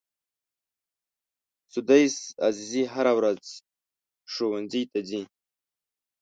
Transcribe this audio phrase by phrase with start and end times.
[1.73, 2.15] سُدیس
[2.47, 3.43] عزیزي هره ورځ
[4.41, 5.21] مکتب ته ځي.